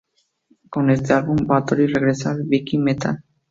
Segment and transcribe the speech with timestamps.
[0.71, 3.23] Con este álbum, Bathory regresa al viking metal.